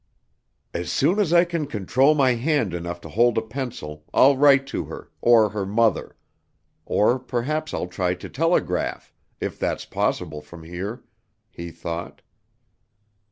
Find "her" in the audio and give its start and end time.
4.85-5.11, 5.49-5.63